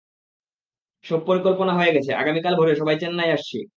সব 1.05 1.19
পরিকল্পনা 1.27 1.73
হয়ে 1.75 1.95
গেছে, 1.95 2.11
আগামীকাল 2.13 2.53
ভোরে, 2.57 2.73
সবাই 2.75 2.97
চেন্নাই 3.01 3.29
আসছি। 3.31 3.57